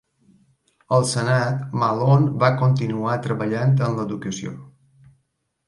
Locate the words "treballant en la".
3.29-4.09